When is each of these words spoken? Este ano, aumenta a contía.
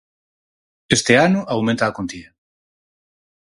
Este 0.97 1.13
ano, 1.27 1.39
aumenta 1.53 1.83
a 1.87 1.95
contía. 1.97 2.29